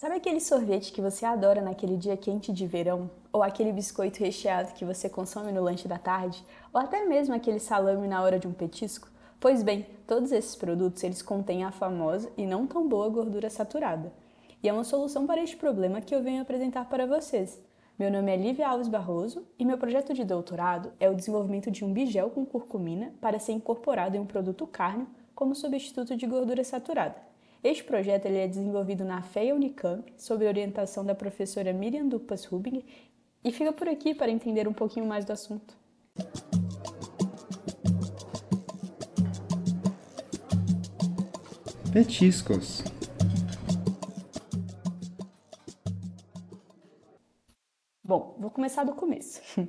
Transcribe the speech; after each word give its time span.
Sabe 0.00 0.14
aquele 0.14 0.38
sorvete 0.38 0.92
que 0.92 1.02
você 1.02 1.26
adora 1.26 1.60
naquele 1.60 1.96
dia 1.96 2.16
quente 2.16 2.52
de 2.52 2.68
verão? 2.68 3.10
Ou 3.32 3.42
aquele 3.42 3.72
biscoito 3.72 4.20
recheado 4.20 4.72
que 4.74 4.84
você 4.84 5.08
consome 5.08 5.50
no 5.50 5.60
lanche 5.60 5.88
da 5.88 5.98
tarde? 5.98 6.44
Ou 6.72 6.80
até 6.80 7.04
mesmo 7.04 7.34
aquele 7.34 7.58
salame 7.58 8.06
na 8.06 8.22
hora 8.22 8.38
de 8.38 8.46
um 8.46 8.52
petisco? 8.52 9.08
Pois 9.40 9.60
bem, 9.60 9.86
todos 10.06 10.30
esses 10.30 10.54
produtos 10.54 11.02
eles 11.02 11.20
contêm 11.20 11.64
a 11.64 11.72
famosa 11.72 12.30
e 12.36 12.46
não 12.46 12.64
tão 12.64 12.88
boa 12.88 13.08
gordura 13.08 13.50
saturada. 13.50 14.12
E 14.62 14.68
é 14.68 14.72
uma 14.72 14.84
solução 14.84 15.26
para 15.26 15.42
este 15.42 15.56
problema 15.56 16.00
que 16.00 16.14
eu 16.14 16.22
venho 16.22 16.42
apresentar 16.42 16.84
para 16.84 17.04
vocês. 17.04 17.60
Meu 17.98 18.08
nome 18.08 18.32
é 18.32 18.36
Lívia 18.36 18.68
Alves 18.68 18.86
Barroso 18.86 19.48
e 19.58 19.64
meu 19.64 19.78
projeto 19.78 20.14
de 20.14 20.22
doutorado 20.22 20.92
é 21.00 21.10
o 21.10 21.14
desenvolvimento 21.16 21.72
de 21.72 21.84
um 21.84 21.92
bigel 21.92 22.30
com 22.30 22.46
curcumina 22.46 23.12
para 23.20 23.40
ser 23.40 23.50
incorporado 23.50 24.16
em 24.16 24.20
um 24.20 24.26
produto 24.26 24.64
carne 24.64 25.08
como 25.34 25.56
substituto 25.56 26.16
de 26.16 26.24
gordura 26.24 26.62
saturada. 26.62 27.16
Este 27.62 27.82
projeto 27.82 28.26
ele 28.26 28.38
é 28.38 28.46
desenvolvido 28.46 29.04
na 29.04 29.20
FEA 29.20 29.52
Unicamp, 29.52 30.12
sob 30.16 30.46
orientação 30.46 31.04
da 31.04 31.12
professora 31.12 31.72
Miriam 31.72 32.06
Dupas 32.06 32.44
Rubing, 32.44 32.84
e 33.42 33.50
fica 33.50 33.72
por 33.72 33.88
aqui 33.88 34.14
para 34.14 34.30
entender 34.30 34.68
um 34.68 34.72
pouquinho 34.72 35.06
mais 35.06 35.24
do 35.24 35.32
assunto. 35.32 35.76
Petiscos. 41.92 42.84
Bom, 48.04 48.36
vou 48.38 48.50
começar 48.50 48.84
do 48.84 48.92
começo. 48.92 49.42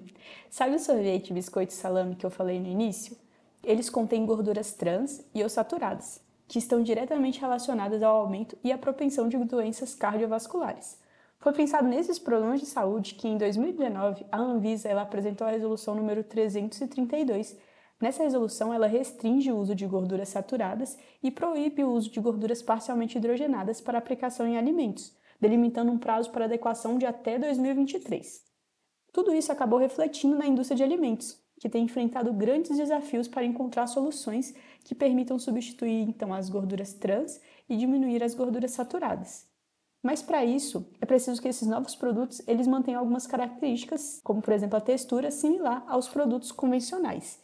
Sabe 0.51 0.75
o 0.75 0.79
sorvete, 0.79 1.33
biscoito 1.33 1.73
e 1.73 1.75
salame 1.75 2.15
que 2.15 2.25
eu 2.25 2.29
falei 2.29 2.59
no 2.59 2.67
início? 2.67 3.17
Eles 3.63 3.89
contêm 3.89 4.27
gorduras 4.27 4.73
trans 4.73 5.25
e 5.33 5.41
ou 5.41 5.49
saturadas 5.49 6.28
que 6.49 6.57
estão 6.57 6.81
diretamente 6.81 7.39
relacionadas 7.39 8.01
ao 8.01 8.17
aumento 8.17 8.57
e 8.63 8.71
à 8.71 8.77
propensão 8.77 9.29
de 9.29 9.37
doenças 9.37 9.93
cardiovasculares. 9.93 10.99
Foi 11.37 11.53
pensado 11.53 11.87
nesses 11.87 12.17
problemas 12.17 12.59
de 12.59 12.65
saúde 12.65 13.13
que, 13.13 13.27
em 13.27 13.37
2019, 13.37 14.25
a 14.31 14.37
Anvisa 14.39 14.89
ela 14.89 15.03
apresentou 15.03 15.45
a 15.45 15.51
resolução 15.51 15.93
número 15.93 16.23
332. 16.23 17.55
Nessa 18.01 18.23
resolução, 18.23 18.73
ela 18.73 18.87
restringe 18.87 19.51
o 19.51 19.57
uso 19.57 19.75
de 19.75 19.85
gorduras 19.85 20.29
saturadas 20.29 20.97
e 21.21 21.29
proíbe 21.29 21.83
o 21.83 21.91
uso 21.91 22.09
de 22.09 22.19
gorduras 22.19 22.63
parcialmente 22.63 23.19
hidrogenadas 23.19 23.79
para 23.79 23.99
aplicação 23.99 24.47
em 24.47 24.57
alimentos, 24.57 25.15
delimitando 25.39 25.91
um 25.91 25.99
prazo 25.99 26.31
para 26.31 26.45
adequação 26.45 26.97
de 26.97 27.05
até 27.05 27.37
2023. 27.37 28.43
Tudo 29.13 29.35
isso 29.35 29.51
acabou 29.51 29.77
refletindo 29.77 30.35
na 30.35 30.47
indústria 30.47 30.77
de 30.77 30.83
alimentos, 30.83 31.39
que 31.59 31.69
tem 31.69 31.83
enfrentado 31.83 32.33
grandes 32.33 32.77
desafios 32.77 33.27
para 33.27 33.43
encontrar 33.43 33.85
soluções 33.85 34.55
que 34.83 34.95
permitam 34.95 35.37
substituir 35.37 36.07
então 36.07 36.33
as 36.33 36.49
gorduras 36.49 36.93
trans 36.93 37.39
e 37.67 37.75
diminuir 37.75 38.23
as 38.23 38.33
gorduras 38.33 38.71
saturadas. 38.71 39.47
Mas 40.01 40.21
para 40.21 40.45
isso, 40.45 40.89
é 41.01 41.05
preciso 41.05 41.41
que 41.41 41.49
esses 41.49 41.67
novos 41.67 41.93
produtos 41.93 42.41
eles 42.47 42.65
mantenham 42.65 43.01
algumas 43.01 43.27
características, 43.27 44.21
como 44.23 44.41
por 44.41 44.53
exemplo 44.53 44.77
a 44.77 44.81
textura 44.81 45.29
similar 45.29 45.83
aos 45.87 46.07
produtos 46.07 46.53
convencionais. 46.53 47.41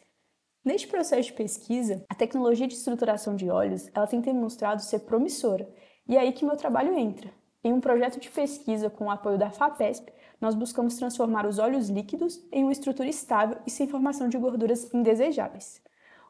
Neste 0.64 0.88
processo 0.88 1.28
de 1.28 1.34
pesquisa, 1.34 2.04
a 2.08 2.14
tecnologia 2.14 2.66
de 2.66 2.74
estruturação 2.74 3.36
de 3.36 3.50
óleos 3.50 3.88
ela 3.94 4.06
tem 4.06 4.20
demonstrado 4.20 4.82
ser 4.82 5.00
promissora, 5.00 5.68
e 6.08 6.16
é 6.16 6.20
aí 6.20 6.32
que 6.32 6.46
meu 6.46 6.56
trabalho 6.56 6.96
entra. 6.96 7.30
Em 7.62 7.72
um 7.72 7.80
projeto 7.80 8.18
de 8.18 8.30
pesquisa 8.30 8.88
com 8.88 9.04
o 9.04 9.10
apoio 9.10 9.36
da 9.36 9.50
FAPESP, 9.50 10.10
nós 10.40 10.54
buscamos 10.54 10.96
transformar 10.96 11.46
os 11.46 11.58
óleos 11.58 11.88
líquidos 11.88 12.44
em 12.52 12.62
uma 12.62 12.72
estrutura 12.72 13.08
estável 13.08 13.58
e 13.66 13.70
sem 13.70 13.86
formação 13.86 14.28
de 14.28 14.38
gorduras 14.38 14.92
indesejáveis. 14.92 15.80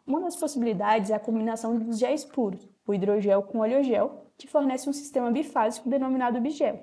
Uma 0.07 0.21
das 0.21 0.37
possibilidades 0.37 1.11
é 1.11 1.15
a 1.15 1.21
combinação 1.21 1.77
dos 1.79 1.99
géis 1.99 2.25
puros, 2.25 2.69
o 2.87 2.95
hidrogel 2.95 3.43
com 3.43 3.59
óleo 3.59 3.83
gel, 3.83 4.27
que 4.39 4.47
fornece 4.47 4.89
um 4.89 4.93
sistema 4.93 5.31
bifásico 5.31 5.89
denominado 5.89 6.41
bigel. 6.41 6.79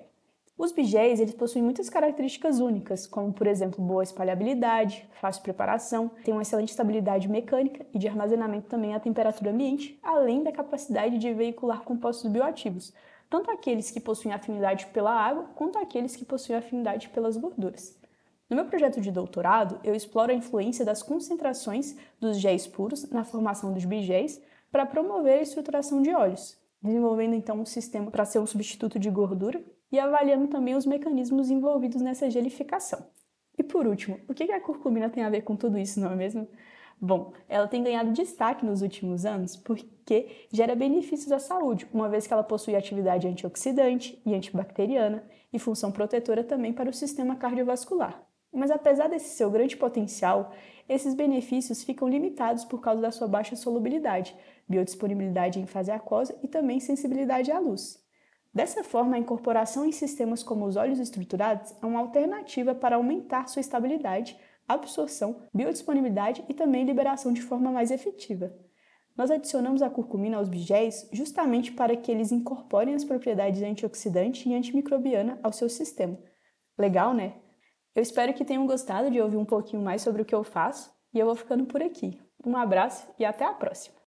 Os 0.57 0.71
bigéis 0.71 1.19
eles 1.19 1.33
possuem 1.33 1.63
muitas 1.63 1.89
características 1.89 2.59
únicas, 2.59 3.07
como 3.07 3.33
por 3.33 3.47
exemplo 3.47 3.83
boa 3.83 4.03
espalhabilidade, 4.03 5.07
fácil 5.19 5.41
preparação, 5.41 6.11
tem 6.23 6.33
uma 6.33 6.43
excelente 6.43 6.69
estabilidade 6.69 7.27
mecânica 7.27 7.85
e 7.91 7.97
de 7.97 8.07
armazenamento 8.07 8.67
também 8.67 8.93
à 8.93 8.99
temperatura 8.99 9.49
ambiente, 9.49 9.99
além 10.03 10.43
da 10.43 10.51
capacidade 10.51 11.17
de 11.17 11.33
veicular 11.33 11.81
compostos 11.81 12.29
bioativos, 12.29 12.93
tanto 13.33 13.49
aqueles 13.49 13.89
que 13.89 13.99
possuem 13.99 14.31
afinidade 14.31 14.85
pela 14.93 15.09
água 15.09 15.45
quanto 15.55 15.79
aqueles 15.79 16.15
que 16.15 16.23
possuem 16.23 16.55
afinidade 16.55 17.09
pelas 17.09 17.35
gorduras. 17.35 17.99
No 18.47 18.55
meu 18.55 18.65
projeto 18.65 19.01
de 19.01 19.11
doutorado, 19.11 19.79
eu 19.83 19.95
exploro 19.95 20.31
a 20.31 20.35
influência 20.35 20.85
das 20.85 21.01
concentrações 21.01 21.97
dos 22.19 22.39
géis 22.39 22.67
puros 22.67 23.09
na 23.09 23.23
formação 23.23 23.73
dos 23.73 23.85
bigéis 23.85 24.39
para 24.71 24.85
promover 24.85 25.39
a 25.39 25.41
estruturação 25.41 25.99
de 25.99 26.13
óleos, 26.13 26.55
desenvolvendo 26.79 27.33
então 27.33 27.59
um 27.59 27.65
sistema 27.65 28.11
para 28.11 28.23
ser 28.23 28.37
um 28.37 28.45
substituto 28.45 28.99
de 28.99 29.09
gordura 29.09 29.59
e 29.91 29.97
avaliando 29.97 30.45
também 30.45 30.75
os 30.75 30.85
mecanismos 30.85 31.49
envolvidos 31.49 32.03
nessa 32.03 32.29
gelificação. 32.29 33.03
E 33.57 33.63
por 33.63 33.87
último, 33.87 34.19
o 34.27 34.35
que 34.35 34.43
a 34.43 34.61
curcumina 34.61 35.09
tem 35.09 35.23
a 35.23 35.29
ver 35.31 35.41
com 35.41 35.55
tudo 35.55 35.79
isso, 35.79 35.99
não 35.99 36.11
é 36.11 36.15
mesmo? 36.15 36.47
Bom, 36.99 37.33
ela 37.49 37.67
tem 37.67 37.83
ganhado 37.83 38.11
destaque 38.11 38.65
nos 38.65 38.81
últimos 38.81 39.25
anos 39.25 39.55
porque 39.55 40.45
gera 40.51 40.75
benefícios 40.75 41.31
à 41.31 41.39
saúde, 41.39 41.87
uma 41.93 42.07
vez 42.07 42.25
que 42.25 42.33
ela 42.33 42.43
possui 42.43 42.75
atividade 42.75 43.27
antioxidante 43.27 44.21
e 44.25 44.33
antibacteriana 44.33 45.23
e 45.51 45.59
função 45.59 45.91
protetora 45.91 46.43
também 46.43 46.73
para 46.73 46.89
o 46.89 46.93
sistema 46.93 47.35
cardiovascular. 47.35 48.23
Mas 48.53 48.69
apesar 48.69 49.07
desse 49.07 49.35
seu 49.35 49.49
grande 49.49 49.75
potencial, 49.75 50.53
esses 50.87 51.15
benefícios 51.15 51.83
ficam 51.83 52.07
limitados 52.07 52.63
por 52.63 52.79
causa 52.79 53.01
da 53.01 53.11
sua 53.11 53.27
baixa 53.27 53.55
solubilidade, 53.55 54.35
biodisponibilidade 54.67 55.59
em 55.59 55.65
fase 55.65 55.91
aquosa 55.91 56.37
e 56.43 56.47
também 56.47 56.79
sensibilidade 56.79 57.51
à 57.51 57.59
luz. 57.59 58.03
Dessa 58.53 58.83
forma, 58.83 59.15
a 59.15 59.19
incorporação 59.19 59.83
em 59.83 59.91
sistemas 59.91 60.43
como 60.43 60.65
os 60.65 60.75
óleos 60.75 60.99
estruturados 60.99 61.73
é 61.81 61.85
uma 61.85 61.99
alternativa 61.99 62.75
para 62.75 62.97
aumentar 62.97 63.47
sua 63.47 63.61
estabilidade, 63.61 64.37
absorção, 64.67 65.41
biodisponibilidade 65.53 66.43
e 66.47 66.53
também 66.53 66.85
liberação 66.85 67.31
de 67.33 67.41
forma 67.41 67.71
mais 67.71 67.91
efetiva. 67.91 68.53
Nós 69.15 69.29
adicionamos 69.29 69.81
a 69.81 69.89
curcumina 69.89 70.37
aos 70.37 70.49
bigéis 70.49 71.07
justamente 71.11 71.71
para 71.71 71.95
que 71.95 72.11
eles 72.11 72.31
incorporem 72.31 72.95
as 72.95 73.03
propriedades 73.03 73.61
antioxidante 73.61 74.49
e 74.49 74.55
antimicrobiana 74.55 75.39
ao 75.43 75.53
seu 75.53 75.69
sistema. 75.69 76.17
Legal, 76.77 77.13
né? 77.13 77.35
Eu 77.95 78.01
espero 78.01 78.33
que 78.33 78.43
tenham 78.43 78.65
gostado 78.65 79.11
de 79.11 79.21
ouvir 79.21 79.37
um 79.37 79.45
pouquinho 79.45 79.83
mais 79.83 80.01
sobre 80.01 80.23
o 80.23 80.25
que 80.25 80.33
eu 80.33 80.43
faço 80.43 80.91
e 81.13 81.19
eu 81.19 81.27
vou 81.27 81.35
ficando 81.35 81.65
por 81.65 81.83
aqui. 81.83 82.19
Um 82.43 82.57
abraço 82.57 83.07
e 83.19 83.23
até 83.23 83.45
a 83.45 83.53
próxima! 83.53 83.95